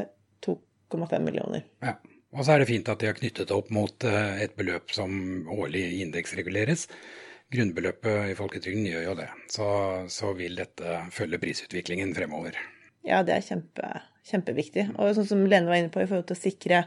2,5 0.47 1.23
millioner. 1.23 1.67
Ja. 1.85 1.95
Og 2.37 2.45
så 2.45 2.53
er 2.53 2.61
det 2.61 2.69
fint 2.69 2.89
at 2.93 3.01
de 3.01 3.09
har 3.09 3.17
knyttet 3.17 3.49
det 3.49 3.55
opp 3.55 3.71
mot 3.73 4.05
eh, 4.05 4.43
et 4.45 4.57
beløp 4.59 4.93
som 4.93 5.13
årlig 5.55 5.85
indeksreguleres. 6.03 6.85
Grunnbeløpet 7.55 8.33
i 8.33 8.37
folketrygden 8.37 8.89
gjør 8.91 9.05
jo 9.07 9.15
det. 9.21 9.29
Så, 9.53 9.69
så, 10.13 10.33
vil 10.37 10.59
dette 10.59 10.99
følge 11.15 11.41
prisutviklingen 11.41 12.13
fremover. 12.17 12.59
Ja, 13.07 13.23
det 13.25 13.37
er 13.37 13.47
kjempe, 13.47 13.93
kjempeviktig. 14.27 14.89
Og 14.99 15.15
sånn 15.17 15.29
som 15.31 15.45
Lene 15.47 15.71
var 15.71 15.81
inne 15.81 15.93
på, 15.95 16.03
i 16.03 16.11
forhold 16.11 16.27
til 16.29 16.37
å 16.37 16.43
sikre 16.43 16.83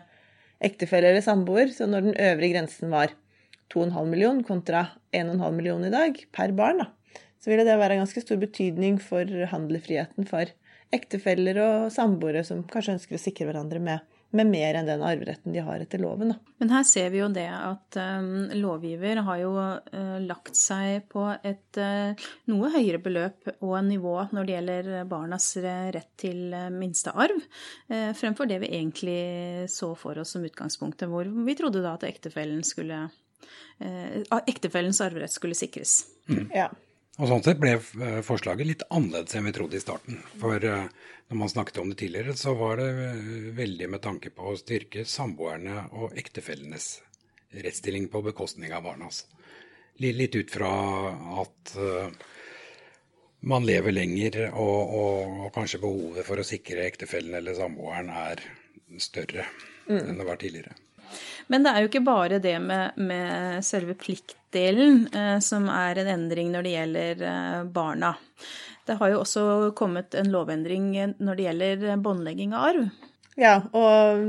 ektefelle 0.63 1.11
eller 1.11 1.25
samboer. 1.25 1.73
Så 1.73 1.87
når 1.89 2.09
den 2.09 2.19
øvre 2.29 2.51
grensen 2.53 2.93
var 2.93 3.13
2,5 3.73 4.05
million 4.09 4.43
kontra 4.43 4.87
1,5 5.15 5.51
million 5.55 5.85
i 5.85 5.93
dag 5.93 6.17
per 6.35 6.55
barn, 6.57 6.83
da, 6.83 6.89
så 7.39 7.51
ville 7.51 7.65
det 7.67 7.77
være 7.79 7.97
en 7.97 8.03
ganske 8.05 8.23
stor 8.25 8.39
betydning 8.41 8.97
for 9.03 9.29
handlefriheten 9.53 10.27
for 10.29 10.51
ektefeller 10.95 11.59
og 11.61 11.91
samboere 11.93 12.41
som 12.47 12.63
kanskje 12.67 12.97
ønsker 12.97 13.17
å 13.17 13.21
sikre 13.21 13.49
hverandre 13.49 13.81
med 13.83 14.08
med 14.35 14.49
mer 14.49 14.77
enn 14.77 14.89
den 14.89 15.03
arveretten 15.05 15.53
de 15.53 15.61
har 15.65 15.81
etter 15.81 16.01
loven. 16.01 16.33
Da. 16.33 16.53
Men 16.61 16.73
her 16.75 16.83
ser 16.85 17.09
vi 17.13 17.21
jo 17.21 17.29
det 17.33 17.47
at 17.49 17.97
um, 17.97 18.49
lovgiver 18.59 19.21
har 19.25 19.39
jo 19.41 19.53
uh, 19.57 20.17
lagt 20.21 20.57
seg 20.59 21.07
på 21.09 21.23
et 21.33 21.79
uh, 21.81 22.27
noe 22.51 22.71
høyere 22.75 23.01
beløp 23.01 23.49
og 23.57 23.77
nivå 23.87 24.15
når 24.35 24.45
det 24.45 24.55
gjelder 24.55 24.91
barnas 25.09 25.47
rett 25.95 26.11
til 26.21 26.53
uh, 26.53 26.67
minstearv, 26.73 27.41
uh, 27.93 28.11
fremfor 28.17 28.49
det 28.49 28.59
vi 28.65 28.73
egentlig 28.77 29.21
så 29.71 29.95
for 29.97 30.21
oss 30.21 30.35
som 30.35 30.45
utgangspunktet, 30.45 31.09
hvor 31.09 31.25
vi 31.25 31.57
trodde 31.57 31.81
da 31.85 31.95
at 31.97 32.05
ektefellen 32.09 32.61
skulle, 32.65 33.07
ektefellens 33.79 34.99
arverett 35.01 35.33
skulle 35.33 35.57
sikres. 35.57 36.03
Mm. 36.29 36.45
Ja. 36.53 36.69
Og 37.19 37.27
Sånn 37.27 37.43
sett 37.43 37.59
ble 37.59 37.73
eh, 37.75 38.19
forslaget 38.23 38.67
litt 38.67 38.83
annerledes 38.87 39.35
enn 39.35 39.47
vi 39.49 39.55
trodde 39.55 39.75
i 39.75 39.83
starten. 39.83 40.21
For 40.39 40.63
eh, 40.63 40.85
når 41.27 41.39
man 41.41 41.51
snakket 41.51 41.81
om 41.81 41.91
det 41.91 41.99
tidligere, 41.99 42.35
så 42.39 42.53
var 42.55 42.79
det 42.79 42.87
eh, 43.09 43.49
veldig 43.57 43.89
med 43.91 44.03
tanke 44.05 44.31
på 44.31 44.53
å 44.53 44.59
styrke 44.59 45.03
samboerne 45.03 45.83
og 45.99 46.15
ektefellenes 46.19 46.93
rettsstilling 47.59 48.07
på 48.13 48.23
bekostning 48.23 48.71
av 48.71 48.85
barnas. 48.87 49.25
Litt 49.99 50.35
ut 50.37 50.51
fra 50.53 50.69
at 51.41 51.71
man 53.51 53.65
lever 53.67 53.91
lenger, 53.91 54.37
og, 54.53 54.93
og, 54.95 55.33
og 55.43 55.49
kanskje 55.57 55.81
behovet 55.83 56.27
for 56.27 56.39
å 56.39 56.45
sikre 56.47 56.85
ektefellen 56.87 57.35
eller 57.35 57.57
samboeren 57.57 58.07
er 58.13 58.45
større 59.01 59.43
mm. 59.89 59.97
enn 60.05 60.21
det 60.21 60.27
var 60.29 60.39
tidligere. 60.39 60.77
Men 61.49 61.65
det 61.65 61.73
er 61.73 61.83
jo 61.83 61.89
ikke 61.89 62.05
bare 62.05 62.39
det 62.43 62.55
med, 62.61 62.97
med 63.01 63.65
selve 63.65 63.95
pliktdelen 63.97 65.07
eh, 65.09 65.37
som 65.43 65.65
er 65.73 66.01
en 66.01 66.11
endring 66.13 66.51
når 66.53 66.65
det 66.65 66.73
gjelder 66.75 67.23
eh, 67.31 67.61
barna. 67.73 68.13
Det 68.85 68.97
har 68.99 69.13
jo 69.13 69.21
også 69.23 69.45
kommet 69.77 70.15
en 70.17 70.31
lovendring 70.33 70.91
når 71.17 71.37
det 71.37 71.47
gjelder 71.47 72.01
båndlegging 72.01 72.53
av 72.57 72.69
arv. 72.71 72.89
Ja, 73.39 73.53
og 73.71 74.19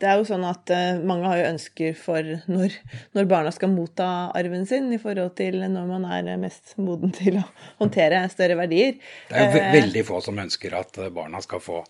det 0.00 0.08
er 0.08 0.20
jo 0.20 0.24
sånn 0.26 0.44
at 0.48 0.70
eh, 0.72 1.00
mange 1.04 1.28
har 1.28 1.40
jo 1.40 1.48
ønsker 1.50 1.96
for 1.98 2.28
når, 2.48 2.76
når, 3.12 3.26
barna 3.28 3.52
skal 3.52 3.72
motta 3.72 4.06
arven 4.38 4.64
sin, 4.68 4.88
i 4.94 5.00
forhold 5.02 5.34
til 5.38 5.58
når 5.60 5.90
man 5.90 6.06
er 6.08 6.30
mest 6.40 6.74
moden 6.80 7.12
til 7.16 7.40
å 7.42 7.44
håndtere 7.82 8.22
større 8.32 8.56
verdier. 8.62 8.96
Det 9.28 9.36
er 9.36 9.50
jo 9.50 9.60
eh, 9.60 9.74
veldig 9.76 10.04
få 10.08 10.22
som 10.24 10.40
ønsker 10.40 10.78
at 10.78 11.02
barna 11.12 11.42
skal 11.44 11.62
få 11.62 11.82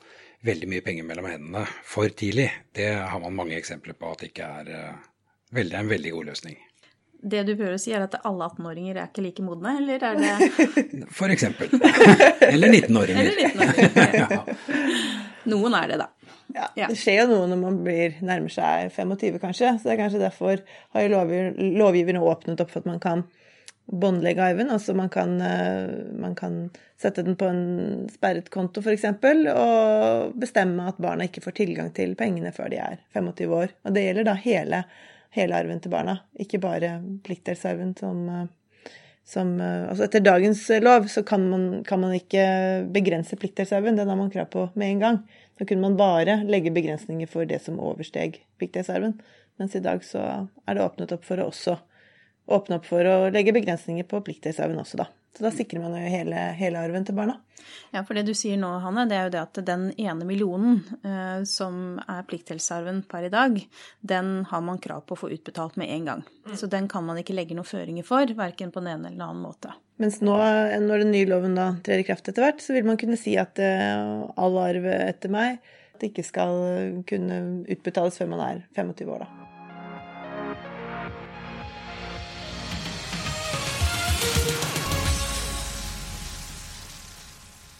veldig 0.46 0.68
mye 0.70 0.82
penger 0.84 1.06
mellom 1.06 1.28
hendene 1.30 1.62
for 1.86 2.10
tidlig. 2.18 2.50
Det 2.74 2.90
har 2.94 3.22
man 3.22 3.34
mange 3.36 3.56
eksempler 3.58 3.96
på 3.98 4.10
at 4.12 4.22
det 4.22 4.32
ikke 4.32 4.50
er 4.60 4.70
uh, 4.74 5.08
veldig, 5.54 5.78
en 5.78 5.90
veldig 5.90 6.14
god 6.16 6.30
løsning. 6.32 6.60
Det 7.22 7.44
du 7.46 7.52
prøver 7.54 7.76
å 7.76 7.80
si 7.80 7.92
er 7.94 8.02
at 8.02 8.16
alle 8.26 8.48
18-åringer 8.50 8.96
er 8.98 9.10
ikke 9.10 9.22
like 9.22 9.44
modne, 9.46 9.76
eller 9.78 10.02
er 10.02 10.16
det 10.18 10.48
For 11.18 11.30
eksempel. 11.30 11.70
Eller 12.52 12.72
19-åringer. 12.72 13.20
Eller 13.22 13.52
19-åringer. 13.52 14.24
ja. 14.34 14.40
Noen 15.52 15.76
er 15.78 15.92
det, 15.92 16.00
da. 16.02 16.08
Ja, 16.52 16.88
Det 16.88 16.96
skjer 16.98 17.22
jo 17.22 17.28
noe 17.30 17.46
når 17.48 17.60
man 17.60 17.78
blir, 17.86 18.18
nærmer 18.26 18.50
seg 18.52 18.90
25, 18.92 19.38
kanskje. 19.42 19.70
Så 19.78 19.86
det 19.86 19.94
er 19.94 20.02
kanskje 20.02 20.24
derfor 20.24 20.64
har 20.96 21.06
jo 21.06 21.22
lovgiverne 21.78 22.24
åpnet 22.26 22.60
opp 22.62 22.74
for 22.74 22.82
at 22.82 22.90
man 22.90 23.00
kan 23.02 23.24
båndlegge 23.92 24.42
arven. 24.42 24.70
Altså 24.70 24.94
man 24.94 25.08
kan, 25.08 25.40
eh, 25.40 25.88
man 26.18 26.34
kan, 26.34 26.70
sette 27.02 27.22
den 27.22 27.34
på 27.36 27.48
en 27.50 28.08
sperret 28.14 28.46
konto, 28.54 28.78
f.eks., 28.80 29.04
og 29.50 30.36
bestemme 30.38 30.84
at 30.86 31.00
barna 31.02 31.26
ikke 31.26 31.42
får 31.42 31.56
tilgang 31.58 31.88
til 31.90 32.14
pengene 32.14 32.52
før 32.54 32.70
de 32.70 32.78
er 32.78 33.00
25 33.10 33.56
år. 33.56 33.74
Og 33.82 33.96
det 33.96 34.04
gjelder 34.04 34.28
da 34.28 34.36
hele, 34.38 34.84
hele 35.34 35.58
arven 35.58 35.82
til 35.82 35.90
barna, 35.90 36.20
ikke 36.38 36.62
bare 36.62 36.92
pliktdelsarven 37.26 37.96
som, 37.98 38.22
eh, 38.30 38.94
som 39.26 39.52
eh, 39.58 39.88
Altså 39.90 40.06
etter 40.06 40.22
dagens 40.22 40.62
lov 40.86 41.10
så 41.10 41.26
kan 41.26 41.48
man, 41.50 41.68
kan 41.84 42.00
man 42.06 42.14
ikke 42.14 42.46
begrense 42.94 43.36
pliktdelsarven, 43.36 43.98
den 43.98 44.08
har 44.08 44.22
man 44.22 44.30
krav 44.30 44.46
på 44.54 44.68
med 44.74 44.94
en 44.94 45.06
gang. 45.06 45.22
Så 45.58 45.66
kunne 45.66 45.82
man 45.82 45.98
bare 45.98 46.44
legge 46.46 46.70
begrensninger 46.70 47.26
for 47.26 47.50
det 47.50 47.64
som 47.66 47.82
oversteg 47.82 48.44
pliktdelsarven. 48.62 49.18
Mens 49.58 49.74
i 49.76 49.82
dag 49.84 50.06
så 50.06 50.22
er 50.66 50.78
det 50.78 50.86
åpnet 50.86 51.12
opp 51.12 51.26
for 51.26 51.42
å 51.42 51.50
også 51.50 51.76
åpne 52.50 52.78
opp 52.80 52.86
for 52.88 53.06
å 53.06 53.16
legge 53.32 53.54
begrensninger 53.54 54.06
på 54.08 54.22
pliktdelsarven 54.26 54.80
også, 54.82 55.02
da. 55.04 55.08
Så 55.32 55.46
da 55.46 55.50
sikrer 55.54 55.80
man 55.80 55.94
jo 55.96 56.10
hele, 56.12 56.36
hele, 56.58 56.80
arven 56.82 57.06
til 57.08 57.16
barna. 57.16 57.38
Ja, 57.94 58.02
for 58.04 58.18
det 58.18 58.26
du 58.28 58.34
sier 58.36 58.58
nå, 58.60 58.68
Hanne, 58.82 59.06
det 59.08 59.16
er 59.16 59.28
jo 59.28 59.32
det 59.32 59.40
at 59.40 59.60
den 59.64 59.86
ene 59.96 60.26
millionen 60.28 60.82
eh, 61.06 61.44
som 61.48 61.96
er 62.04 62.26
pliktdelsarven 62.28 63.00
per 63.08 63.28
i 63.28 63.32
dag, 63.32 63.56
den 64.04 64.32
har 64.50 64.64
man 64.66 64.80
krav 64.82 65.06
på 65.06 65.16
å 65.16 65.22
få 65.22 65.30
utbetalt 65.32 65.78
med 65.80 65.88
en 65.94 66.10
gang. 66.10 66.24
Mm. 66.44 66.56
Så 66.60 66.68
den 66.68 66.88
kan 66.92 67.06
man 67.06 67.20
ikke 67.22 67.36
legge 67.36 67.56
noen 67.56 67.68
føringer 67.68 68.04
for, 68.04 68.28
verken 68.36 68.74
på 68.74 68.82
den 68.82 68.92
ene 68.92 69.08
eller 69.08 69.16
den 69.16 69.28
annen 69.30 69.46
måte. 69.46 69.72
Mens 70.02 70.20
nå, 70.24 70.36
når 70.84 71.06
den 71.06 71.14
nye 71.14 71.30
loven 71.30 71.56
da 71.56 71.70
trer 71.86 72.02
i 72.02 72.08
kraft 72.08 72.28
etter 72.28 72.44
hvert, 72.44 72.60
så 72.60 72.76
vil 72.76 72.88
man 72.88 73.00
kunne 73.00 73.20
si 73.20 73.38
at 73.40 73.60
eh, 73.62 74.26
all 74.36 74.58
arv 74.60 74.88
etter 74.98 75.32
meg 75.32 75.62
at 75.94 76.02
det 76.02 76.12
ikke 76.12 76.26
skal 76.28 76.58
kunne 77.08 77.40
utbetales 77.70 78.20
før 78.20 78.34
man 78.34 78.44
er 78.50 78.66
25 78.76 79.16
år, 79.16 79.24
da. 79.24 79.41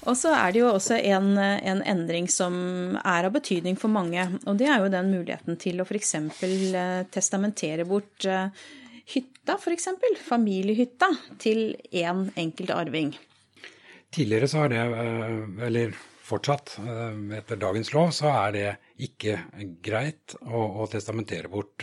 Og 0.02 0.18
så 0.18 0.32
er 0.34 0.52
det 0.52 0.60
jo 0.60 0.70
også 0.72 0.98
en, 0.98 1.36
en, 1.38 1.80
endring 1.86 2.26
som 2.30 2.54
er 2.98 3.28
av 3.28 3.34
betydning 3.36 3.78
for 3.78 3.92
mange. 3.92 4.24
Og 4.50 4.58
det 4.58 4.66
er 4.68 4.82
jo 4.82 4.90
den 4.92 5.12
muligheten 5.14 5.58
til 5.62 5.78
å 5.80 5.86
f.eks. 5.86 6.14
Eh, 6.18 7.02
testamentere 7.14 7.86
bort 7.88 8.26
eh, 8.26 8.50
hytta, 9.14 9.56
f.eks. 9.60 9.88
Familiehytta, 10.26 11.08
til 11.42 11.76
én 11.92 12.08
en 12.10 12.24
enkelt 12.44 12.74
arving. 12.74 13.12
Tidligere 14.12 14.50
så 14.50 14.64
har 14.64 14.74
det, 14.74 14.82
eh, 14.82 15.38
eller 15.68 15.94
fortsatt 16.22 16.76
etter 17.38 17.58
dagens 17.60 17.92
lov, 17.94 18.10
så 18.14 18.30
er 18.32 18.52
det 18.56 18.68
ikke 19.06 19.38
greit 19.84 20.34
å, 20.42 20.60
å 20.82 20.86
testamentere 20.90 21.50
bort 21.50 21.82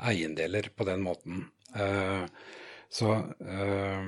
eiendeler 0.00 0.70
på 0.74 0.86
den 0.88 1.04
måten. 1.04 1.44
Så, 2.90 3.10
øh, 3.40 4.02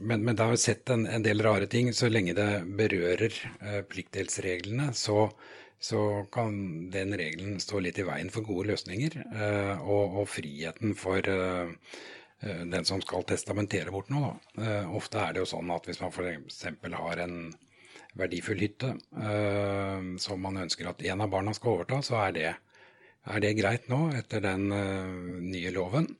men, 0.00 0.22
men 0.24 0.36
det 0.36 0.44
har 0.44 0.54
jo 0.54 0.60
sett 0.62 0.90
en, 0.94 1.08
en, 1.10 1.24
del 1.26 1.42
rare 1.42 1.66
ting. 1.66 1.90
Så 1.94 2.08
lenge 2.08 2.36
det 2.38 2.48
berører 2.78 3.34
øh, 3.34 3.80
pliktdelsreglene, 3.90 4.92
så, 4.94 5.26
så, 5.82 6.22
kan 6.32 6.54
den 6.94 7.16
regelen 7.18 7.58
stå 7.60 7.82
litt 7.82 7.98
i 7.98 8.06
veien 8.06 8.30
for 8.30 8.46
gode 8.46 8.70
løsninger. 8.70 9.18
Øh, 9.26 9.82
og, 9.82 10.20
og, 10.22 10.30
friheten 10.30 10.94
for 10.98 11.34
den 12.44 12.84
som 12.84 13.00
skal 13.00 13.22
testamentere 13.24 13.92
bort 13.94 14.10
noe. 14.12 14.34
ofte 14.92 15.16
er 15.22 15.32
det 15.32 15.40
jo 15.40 15.46
sånn 15.48 15.70
at 15.72 15.86
hvis 15.88 16.02
man 16.02 16.10
f.eks. 16.12 16.58
har 16.92 17.22
en 17.22 17.38
verdifull 18.20 18.60
hytte 18.60 18.90
som 20.20 20.42
man 20.44 20.58
ønsker 20.66 20.90
at 20.90 21.00
en 21.08 21.24
av 21.24 21.30
barna 21.32 21.54
skal 21.56 21.78
overta, 21.78 22.02
så 22.04 22.18
er 22.26 22.34
det, 22.36 22.50
er 23.32 23.40
det 23.40 23.54
greit 23.56 23.88
nå 23.88 24.10
etter 24.18 24.44
den 24.44 24.66
nye 25.46 25.72
loven. 25.72 26.10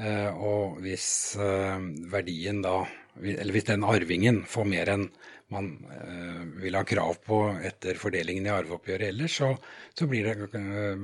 Eh, 0.00 0.30
og 0.32 0.80
hvis 0.80 1.36
eh, 1.36 1.82
verdien 2.08 2.62
da 2.64 2.78
Eller 3.20 3.52
hvis 3.52 3.66
den 3.68 3.84
arvingen 3.84 4.44
får 4.48 4.68
mer 4.70 4.88
enn 4.94 5.10
man 5.50 5.66
eh, 5.92 6.44
vil 6.62 6.76
ha 6.78 6.84
krav 6.86 7.18
på 7.26 7.40
etter 7.66 7.98
fordelingen 7.98 8.46
i 8.46 8.52
arveoppgjøret 8.54 9.10
ellers, 9.10 9.34
så, 9.40 9.48
så 9.98 10.06
blir 10.06 10.28
det 10.28 10.60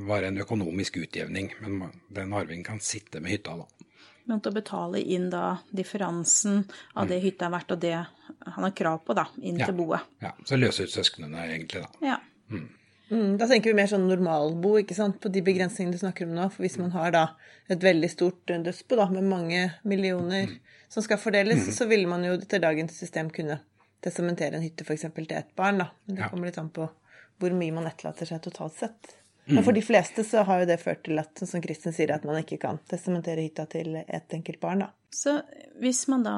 bare 0.06 0.30
en 0.30 0.38
økonomisk 0.38 1.00
utjevning. 1.02 1.50
Men 1.64 1.90
den 2.14 2.30
arvingen 2.30 2.62
kan 2.64 2.78
sitte 2.78 3.18
med 3.20 3.34
hytta, 3.34 3.56
da. 3.58 3.90
Men 4.30 4.38
å 4.38 4.52
betale 4.54 5.02
inn 5.02 5.26
da 5.34 5.56
differansen 5.74 6.62
av 6.94 7.10
det 7.10 7.18
mm. 7.18 7.24
hytta 7.26 7.48
er 7.48 7.54
verdt, 7.56 7.74
og 7.74 7.82
det 7.82 7.96
han 7.98 8.68
har 8.68 8.74
krav 8.78 9.02
på, 9.02 9.18
da, 9.18 9.26
inn 9.42 9.58
ja. 9.58 9.66
til 9.66 9.76
boet. 9.82 10.06
Ja, 10.22 10.32
så 10.46 10.62
løse 10.62 10.86
ut 10.86 10.94
søsknene, 10.94 11.42
egentlig, 11.50 11.82
da. 11.82 12.14
Ja. 12.14 12.20
Mm. 12.54 12.70
Mm, 13.10 13.36
da 13.38 13.46
tenker 13.46 13.70
vi 13.70 13.78
mer 13.78 13.90
sånn 13.90 14.08
normalbo, 14.08 14.72
ikke 14.80 14.96
sant, 14.96 15.20
på 15.22 15.30
de 15.32 15.42
begrensningene 15.46 15.94
du 15.94 16.00
snakker 16.00 16.26
om 16.26 16.34
nå. 16.34 16.48
For 16.54 16.66
hvis 16.66 16.78
man 16.80 16.94
har 16.96 17.12
da 17.14 17.24
et 17.70 17.82
veldig 17.82 18.10
stort 18.10 18.50
eh, 18.50 18.62
dødsbo 18.66 18.98
da, 18.98 19.08
med 19.14 19.28
mange 19.30 19.62
millioner 19.86 20.50
mm. 20.50 20.56
som 20.92 21.06
skal 21.06 21.20
fordeles, 21.22 21.68
mm. 21.68 21.74
så 21.76 21.86
ville 21.90 22.10
man 22.10 22.26
jo 22.26 22.34
etter 22.38 22.62
dagens 22.62 22.98
system 22.98 23.30
kunne 23.34 23.60
testamentere 24.04 24.58
en 24.58 24.64
hytte 24.64 24.86
f.eks. 24.86 25.06
til 25.14 25.36
ett 25.38 25.54
barn. 25.58 25.84
da. 25.84 25.90
Det 26.06 26.24
ja. 26.24 26.32
kommer 26.32 26.50
litt 26.50 26.58
an 26.62 26.72
på 26.74 26.88
hvor 27.36 27.52
mye 27.52 27.74
man 27.74 27.86
etterlater 27.88 28.28
seg 28.28 28.42
totalt 28.42 28.76
sett. 28.78 29.16
Men 29.46 29.62
for 29.62 29.76
de 29.76 29.82
fleste 29.84 30.24
så 30.26 30.42
har 30.42 30.62
jo 30.62 30.66
det 30.66 30.80
ført 30.82 31.04
til 31.06 31.20
at 31.22 31.38
som 31.46 31.62
Kristin 31.62 31.94
sier, 31.94 32.10
at 32.10 32.24
man 32.26 32.40
ikke 32.40 32.58
kan 32.58 32.80
testamentere 32.90 33.44
hytta 33.44 33.68
til 33.70 33.94
ett 34.02 34.34
enkelt 34.34 34.58
barn. 34.58 34.82
da. 34.82 34.88
Så 35.14 35.36
hvis 35.78 36.06
man 36.10 36.24
da 36.26 36.34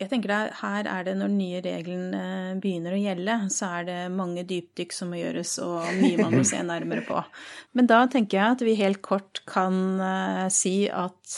jeg 0.00 0.10
tenker 0.10 0.32
det, 0.32 0.38
Her 0.58 0.88
er 0.90 1.04
det 1.06 1.14
når 1.18 1.30
den 1.30 1.38
nye 1.38 1.60
regelen 1.62 2.14
eh, 2.16 2.54
begynner 2.60 2.96
å 2.96 3.00
gjelde, 3.00 3.36
så 3.54 3.68
er 3.78 3.86
det 3.86 3.98
mange 4.14 4.44
dypdykk 4.48 4.94
som 4.94 5.12
må 5.12 5.20
gjøres, 5.20 5.54
og 5.62 5.86
mye 6.00 6.18
man 6.18 6.34
må 6.34 6.42
se 6.48 6.58
nærmere 6.72 7.04
på. 7.06 7.20
Men 7.78 7.88
da 7.90 8.02
tenker 8.10 8.38
jeg 8.38 8.56
at 8.56 8.64
vi 8.66 8.74
helt 8.80 9.02
kort 9.04 9.42
kan 9.48 9.78
uh, 10.00 10.48
si 10.52 10.88
at 10.90 11.36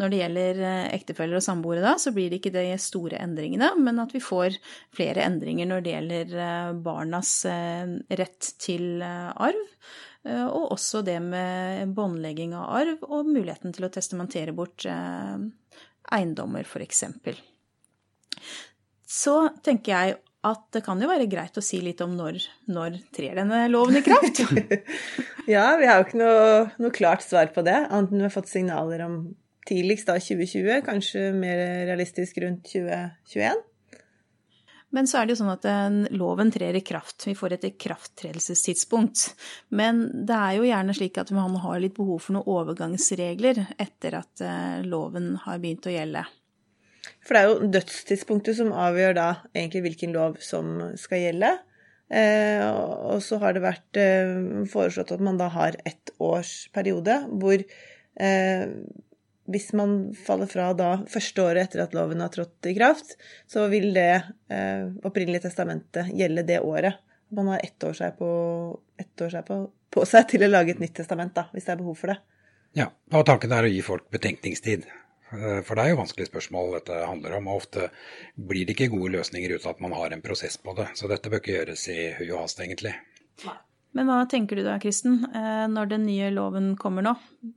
når 0.00 0.12
det 0.12 0.20
gjelder 0.22 0.62
uh, 0.64 0.88
ektefeller 0.96 1.38
og 1.38 1.46
samboere, 1.46 1.84
da, 1.84 1.94
så 2.02 2.12
blir 2.16 2.32
det 2.32 2.40
ikke 2.40 2.54
de 2.56 2.66
store 2.82 3.20
endringene, 3.22 3.72
men 3.78 4.02
at 4.02 4.14
vi 4.16 4.22
får 4.24 4.58
flere 4.96 5.24
endringer 5.26 5.70
når 5.70 5.84
det 5.84 5.94
gjelder 5.94 6.34
barnas 6.82 7.34
rett 7.46 8.50
til 8.60 9.02
arv. 9.02 9.60
Og 10.28 10.74
også 10.74 11.00
det 11.00 11.16
med 11.24 11.94
båndlegging 11.96 12.52
av 12.52 12.66
arv 12.76 13.06
og 13.08 13.30
muligheten 13.30 13.72
til 13.72 13.86
å 13.86 13.92
testamentere 13.92 14.52
bort 14.56 14.84
eiendommer, 14.84 16.66
f.eks. 16.68 17.06
Så 19.10 19.36
tenker 19.64 19.92
jeg 19.92 20.18
at 20.46 20.62
det 20.72 20.80
kan 20.86 21.00
jo 21.02 21.08
være 21.10 21.28
greit 21.28 21.58
å 21.60 21.64
si 21.64 21.82
litt 21.84 22.00
om 22.00 22.14
når, 22.16 22.38
når 22.72 22.96
trer 23.12 23.36
denne 23.42 23.66
loven 23.68 23.98
i 24.00 24.04
kraft? 24.04 24.40
ja, 25.54 25.66
vi 25.76 25.88
har 25.88 26.00
jo 26.00 26.06
ikke 26.06 26.20
noe, 26.20 26.44
noe, 26.80 26.94
klart 26.94 27.24
svar 27.26 27.50
på 27.52 27.64
det, 27.66 27.76
annet 27.90 28.14
enn 28.14 28.22
vi 28.22 28.28
har 28.28 28.32
fått 28.32 28.52
signaler 28.52 29.04
om 29.04 29.18
tidligst 29.68 30.08
da 30.08 30.16
2020, 30.16 30.80
kanskje 30.86 31.26
mer 31.36 31.60
realistisk 31.90 32.40
rundt 32.40 32.70
2021. 32.72 33.66
Men 34.90 35.06
så 35.06 35.20
er 35.20 35.26
det 35.26 35.36
jo 35.36 35.42
sånn 35.44 35.52
at 35.52 35.66
loven 36.18 36.50
trer 36.50 36.74
i 36.74 36.82
kraft. 36.82 37.22
Vi 37.28 37.36
får 37.38 37.54
et 37.54 37.66
ikrafttredelsestidspunkt. 37.68 39.28
Men 39.78 40.02
det 40.26 40.34
er 40.34 40.56
jo 40.56 40.66
gjerne 40.66 40.96
slik 40.96 41.20
at 41.22 41.30
man 41.34 41.54
har 41.62 41.78
litt 41.82 41.94
behov 41.94 42.24
for 42.24 42.34
noen 42.34 42.50
overgangsregler 42.50 43.62
etter 43.78 44.18
at 44.18 44.42
eh, 44.42 44.80
loven 44.82 45.36
har 45.44 45.62
begynt 45.62 45.86
å 45.86 45.94
gjelde. 45.94 46.24
For 47.24 47.36
det 47.36 47.42
er 47.42 47.50
jo 47.50 47.72
dødstidspunktet 47.76 48.58
som 48.60 48.72
avgjør 48.76 49.16
da 49.18 49.28
egentlig 49.54 49.84
hvilken 49.88 50.16
lov 50.16 50.38
som 50.44 50.78
skal 51.00 51.24
gjelde. 51.26 51.52
Eh, 52.10 52.64
og 52.66 53.20
så 53.22 53.38
har 53.42 53.54
det 53.54 53.62
vært 53.62 54.00
eh, 54.00 54.64
foreslått 54.70 55.12
at 55.14 55.22
man 55.22 55.38
da 55.38 55.46
har 55.54 55.78
ett 55.86 56.10
års 56.18 56.64
periode 56.74 57.20
hvor 57.38 57.62
eh, 57.62 58.64
hvis 59.50 59.70
man 59.78 59.94
faller 60.14 60.50
fra 60.50 60.70
da 60.78 60.90
første 61.10 61.42
året 61.42 61.68
etter 61.68 61.84
at 61.84 61.94
loven 61.96 62.22
har 62.22 62.32
trådt 62.34 62.68
i 62.70 62.74
kraft, 62.76 63.16
så 63.50 63.66
vil 63.72 63.90
det 63.94 64.22
eh, 64.50 64.86
opprinnelige 65.06 65.46
testamentet 65.48 66.10
gjelde 66.16 66.46
det 66.46 66.60
året. 66.66 67.00
Man 67.34 67.50
har 67.52 67.62
ett 67.62 67.86
år 67.86 67.94
seg, 67.94 68.16
på, 68.18 68.30
ett 68.98 69.22
år 69.22 69.30
seg 69.34 69.46
på, 69.46 69.60
på, 69.94 70.06
seg 70.08 70.26
til 70.32 70.46
å 70.46 70.50
lage 70.50 70.74
et 70.74 70.82
nytt 70.82 70.96
testament, 70.98 71.34
da, 71.36 71.46
hvis 71.54 71.66
det 71.66 71.74
er 71.74 71.82
behov 71.82 71.98
for 71.98 72.12
det. 72.12 72.18
Ja, 72.78 72.90
og 73.14 73.26
tanken 73.26 73.54
er 73.54 73.66
å 73.66 73.70
gi 73.70 73.82
folk 73.86 74.06
betenkningstid. 74.14 74.86
Eh, 75.32 75.60
for 75.66 75.78
det 75.78 75.84
er 75.84 75.92
jo 75.92 76.00
vanskelige 76.00 76.30
spørsmål 76.30 76.76
dette 76.78 77.00
handler 77.06 77.38
om, 77.38 77.48
og 77.50 77.62
ofte 77.62 77.88
blir 78.34 78.66
det 78.66 78.76
ikke 78.76 78.90
gode 78.94 79.14
løsninger 79.16 79.54
uten 79.56 79.72
at 79.72 79.82
man 79.84 79.94
har 79.96 80.14
en 80.14 80.24
prosess 80.24 80.58
på 80.60 80.74
det. 80.78 80.90
Så 80.98 81.10
dette 81.10 81.30
bør 81.30 81.42
ikke 81.42 81.58
gjøres 81.58 81.86
i 81.92 81.98
hui 82.18 82.30
og 82.30 82.44
hast, 82.44 82.62
egentlig. 82.62 82.94
Men 83.96 84.06
hva 84.06 84.22
tenker 84.30 84.58
du 84.58 84.64
da, 84.66 84.76
Kristen, 84.82 85.22
eh, 85.34 85.66
når 85.70 85.94
den 85.94 86.08
nye 86.08 86.32
loven 86.34 86.74
kommer 86.78 87.06
nå? 87.06 87.14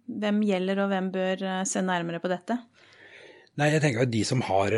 Hvem 0.10 0.44
gjelder, 0.46 0.84
og 0.84 0.94
hvem 0.94 1.10
bør 1.14 1.48
eh, 1.50 1.64
se 1.70 1.84
nærmere 1.86 2.22
på 2.24 2.32
dette? 2.32 2.60
Nei, 3.62 3.68
jeg 3.70 3.84
tenker 3.84 4.08
at 4.08 4.10
De 4.10 4.24
som 4.26 4.40
har 4.42 4.74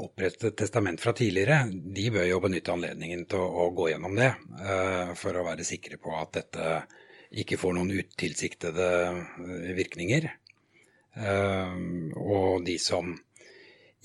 opprettet 0.00 0.56
testament 0.58 0.98
fra 0.98 1.12
tidligere, 1.14 1.60
de 1.70 2.08
bør 2.10 2.24
jo 2.26 2.40
benytte 2.42 2.72
anledningen 2.74 3.22
til 3.30 3.38
å, 3.38 3.46
å 3.62 3.66
gå 3.70 3.92
gjennom 3.92 4.16
det, 4.18 4.32
for 5.14 5.38
å 5.38 5.44
være 5.46 5.62
sikre 5.68 5.94
på 6.02 6.10
at 6.18 6.32
dette 6.34 6.72
ikke 7.38 7.54
får 7.60 7.76
noen 7.76 7.92
utilsiktede 7.94 8.88
virkninger. 9.78 10.26
Ehm, 11.16 12.12
og 12.16 12.64
de 12.66 12.76
som 12.80 13.14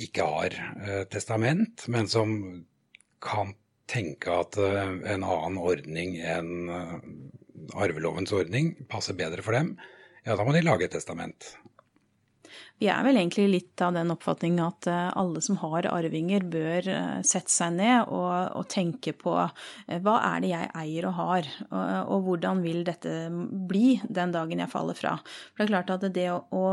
ikke 0.02 0.26
har 0.26 0.56
eh, 0.56 1.04
testament, 1.12 1.84
men 1.92 2.08
som 2.10 2.34
kan 3.22 3.54
tenke 3.92 4.34
at 4.34 4.58
eh, 4.62 4.94
en 5.14 5.26
annen 5.26 5.60
ordning 5.60 6.16
enn 6.24 6.72
eh, 6.72 6.96
arvelovens 7.78 8.32
ordning 8.36 8.74
passer 8.90 9.18
bedre 9.18 9.44
for 9.46 9.58
dem, 9.58 9.76
ja, 10.24 10.38
da 10.38 10.46
må 10.46 10.56
de 10.56 10.64
lage 10.64 10.88
et 10.88 10.96
testament. 10.96 11.54
Vi 12.82 12.88
er 12.90 13.04
vel 13.06 13.20
egentlig 13.20 13.44
litt 13.52 13.82
av 13.86 13.94
den 13.94 14.10
oppfatning 14.14 14.56
at 14.64 14.88
eh, 14.90 15.12
alle 15.18 15.42
som 15.46 15.60
har 15.62 15.86
arvinger, 15.92 16.48
bør 16.50 16.90
eh, 16.90 17.20
sette 17.28 17.54
seg 17.54 17.76
ned 17.78 18.10
og, 18.10 18.58
og 18.58 18.66
tenke 18.74 19.14
på 19.18 19.36
eh, 19.38 20.00
hva 20.02 20.16
er 20.32 20.42
det 20.42 20.50
jeg 20.50 20.72
eier 20.82 21.10
og 21.12 21.16
har, 21.20 21.50
og, 21.70 21.84
og, 21.84 22.26
hvordan 22.26 22.64
vil 22.66 22.82
dette 22.88 23.16
bli 23.70 24.00
den 24.10 24.34
dagen 24.34 24.64
jeg 24.64 24.74
faller 24.74 24.98
fra. 24.98 25.16
For 25.54 25.62
det 25.62 25.70
er 25.70 25.74
klart 25.76 25.94
at 25.98 26.08
det 26.18 26.28
å, 26.34 26.40
å, 26.58 26.68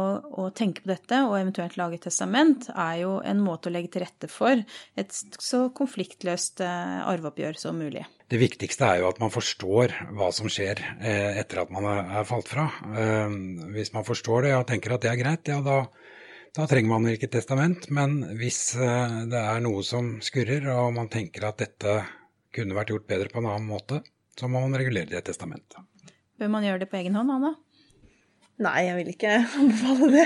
å 0.45 0.51
tenke 0.57 0.85
på 0.85 0.95
dette 0.95 1.23
og 1.27 1.37
eventuelt 1.41 1.77
lage 1.81 2.01
testament, 2.09 2.71
er 2.73 3.03
jo 3.03 3.19
en 3.21 3.45
måte 3.45 3.69
å 3.69 3.77
legge 3.77 3.93
til 3.95 4.07
rette 4.07 4.33
for 4.33 4.65
et 4.99 5.21
så 5.39 5.67
konfliktløst 5.77 6.65
arveoppgjør 6.65 7.61
som 7.61 7.77
mulig. 7.85 8.07
Det 8.29 8.41
viktigste 8.41 8.85
er 8.85 9.01
jo 9.01 9.09
at 9.09 9.21
man 9.23 9.33
forstår 9.33 9.95
hva 10.13 10.29
som 10.37 10.51
skjer 10.53 10.83
etter 11.01 11.63
at 11.63 11.71
man 11.73 11.87
er 11.89 12.27
falt 12.29 12.51
fra. 12.51 12.67
Hvis 13.73 13.95
man 13.95 14.05
forstår 14.05 14.45
det 14.45 14.53
og 14.53 14.67
tenker 14.69 14.93
at 14.93 15.07
det 15.07 15.09
er 15.15 15.21
greit, 15.23 15.49
ja 15.49 15.63
da 15.65 15.79
da 16.57 16.65
trenger 16.67 16.91
man 16.91 17.09
ikke 17.11 17.29
testament, 17.31 17.85
men 17.95 18.23
hvis 18.39 18.73
eh, 18.75 19.17
det 19.31 19.39
er 19.39 19.61
noe 19.63 19.83
som 19.87 20.17
skurrer, 20.25 20.65
og 20.73 20.95
man 20.97 21.11
tenker 21.13 21.45
at 21.47 21.61
dette 21.61 22.01
kunne 22.55 22.75
vært 22.75 22.91
gjort 22.95 23.09
bedre 23.11 23.31
på 23.33 23.43
en 23.43 23.51
annen 23.51 23.69
måte, 23.69 24.01
så 24.39 24.49
må 24.51 24.63
man 24.65 24.75
regulere 24.79 25.11
det 25.11 25.19
i 25.19 25.21
et 25.21 25.29
testament. 25.29 25.77
Bør 26.39 26.51
man 26.51 26.67
gjøre 26.67 26.83
det 26.83 26.89
på 26.91 26.99
egen 26.99 27.19
hånd, 27.19 27.31
Anna? 27.35 27.53
Nei, 28.59 28.79
jeg 28.89 28.97
vil 28.99 29.11
ikke 29.13 29.35
anbefale 29.61 30.09
det. 30.11 30.25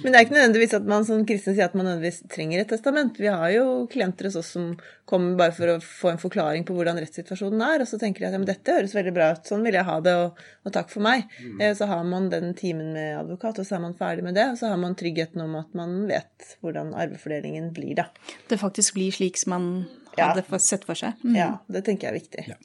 Men 0.00 0.14
det 0.14 0.16
er 0.16 0.24
ikke 0.24 0.36
nødvendigvis 0.36 0.76
at 0.78 0.86
man 0.88 1.04
som 1.04 1.26
kristen 1.28 1.52
sier 1.52 1.68
at 1.68 1.74
man 1.76 1.84
nødvendigvis 1.84 2.22
trenger 2.32 2.62
et 2.62 2.70
testament. 2.72 3.20
Vi 3.20 3.28
har 3.28 3.52
jo 3.52 3.64
klienter 3.92 4.30
hos 4.30 4.38
oss 4.40 4.54
som 4.56 4.70
kommer 5.10 5.36
bare 5.36 5.52
for 5.52 5.72
å 5.74 5.76
få 5.84 6.12
en 6.12 6.22
forklaring 6.22 6.64
på 6.64 6.72
hvordan 6.76 7.00
rettssituasjonen 7.02 7.60
er, 7.66 7.84
og 7.84 7.90
så 7.90 7.98
tenker 8.00 8.22
de 8.24 8.30
at 8.30 8.36
ja, 8.36 8.40
men 8.40 8.48
dette 8.48 8.76
høres 8.78 8.94
veldig 8.96 9.12
bra 9.16 9.28
ut, 9.34 9.44
sånn 9.50 9.66
vil 9.66 9.76
jeg 9.76 9.88
ha 9.90 9.98
det, 10.06 10.16
og, 10.22 10.40
og 10.64 10.74
takk 10.76 10.92
for 10.92 11.04
meg. 11.04 11.26
Mm. 11.42 11.60
Eh, 11.60 11.74
så 11.76 11.90
har 11.90 12.04
man 12.08 12.30
den 12.32 12.54
timen 12.56 12.94
med 12.96 13.18
advokat, 13.18 13.60
og 13.60 13.68
så 13.68 13.76
er 13.76 13.84
man 13.84 13.96
ferdig 13.98 14.24
med 14.24 14.38
det, 14.38 14.46
og 14.54 14.60
så 14.60 14.70
har 14.72 14.80
man 14.80 14.96
tryggheten 14.96 15.44
om 15.44 15.58
at 15.60 15.76
man 15.76 15.98
vet 16.08 16.54
hvordan 16.64 16.94
arvefordelingen 16.96 17.72
blir, 17.76 17.98
da. 18.00 18.08
Det 18.48 18.60
faktisk 18.62 18.96
blir 18.96 19.12
slik 19.18 19.40
som 19.42 19.56
man 19.56 19.72
hadde 20.16 20.42
ja. 20.42 20.58
sett 20.62 20.84
for 20.88 20.98
seg. 20.98 21.20
Mm. 21.24 21.36
Ja, 21.38 21.48
det 21.70 21.84
tenker 21.86 22.08
jeg 22.08 22.10
er 22.10 22.18
viktig. 22.18 22.44
Ja. 22.50 22.56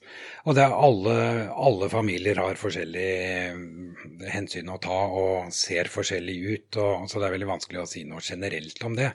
Og 0.46 0.58
det 0.58 0.66
er 0.66 0.76
alle, 0.88 1.16
alle, 1.68 1.90
familier 1.92 2.42
har 2.42 2.60
forskjellige 2.60 3.54
mm, 3.58 4.26
hensyn 4.34 4.72
å 4.74 4.80
ta 4.82 5.00
og 5.22 5.54
ser 5.56 5.92
forskjellig 5.92 6.38
ut, 6.46 6.82
og, 6.82 7.08
så 7.12 7.22
det 7.22 7.30
er 7.30 7.38
veldig 7.38 7.52
vanskelig 7.54 7.84
å 7.84 7.88
si 7.90 8.06
noe 8.10 8.24
generelt 8.26 8.82
om 8.88 8.98
det. 8.98 9.12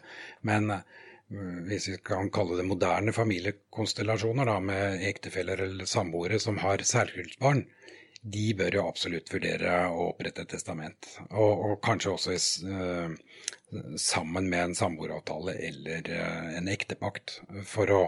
Men 0.46 0.70
mm, 0.70 1.66
hvis 1.70 1.90
vi 1.92 1.98
kan 2.12 2.30
kalle 2.34 2.60
det 2.60 2.68
moderne 2.68 3.14
familiekonstellasjoner 3.16 4.52
da, 4.52 4.56
med 4.72 5.04
ektefeller 5.10 5.66
eller 5.66 5.90
samboere 5.90 6.40
som 6.42 6.60
har 6.62 6.86
særkullsbarn, 6.86 7.66
de 8.20 8.50
bør 8.52 8.74
jo 8.76 8.82
absolutt 8.84 9.30
vurdere 9.32 9.76
å 9.88 10.10
opprette 10.10 10.44
et 10.44 10.52
testament. 10.52 11.08
Og, 11.30 11.62
og 11.70 11.78
kanskje 11.84 12.12
også 12.12 12.34
i 12.34 12.40
uh, 12.68 13.14
sammen 14.00 14.48
med 14.50 14.64
en 14.64 14.74
samboeravtale 14.74 15.54
eller 15.68 16.10
uh, 16.10 16.56
en 16.58 16.70
ektepakt, 16.70 17.40
for 17.66 17.92
å 17.94 18.00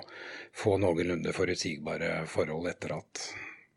få 0.56 0.76
noenlunde 0.82 1.34
forutsigbare 1.36 2.22
forhold 2.30 2.70
etter 2.72 2.96
at 2.98 3.26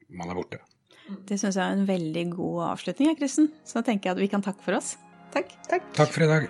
man 0.10 0.32
er 0.32 0.40
borte. 0.40 0.62
Det 1.06 1.38
syns 1.38 1.58
jeg 1.58 1.64
er 1.64 1.76
en 1.78 1.90
veldig 1.90 2.30
god 2.34 2.62
avslutning, 2.72 3.14
Kristen. 3.20 3.52
Så 3.66 3.80
da 3.80 3.90
tenker 3.92 4.10
jeg 4.10 4.18
at 4.18 4.24
vi 4.24 4.32
kan 4.32 4.46
takke 4.46 4.66
for 4.66 4.80
oss. 4.80 4.96
Takk. 5.36 5.54
Takk, 5.70 5.92
Takk 5.98 6.16
for 6.16 6.26
i 6.26 6.32
dag. 6.32 6.50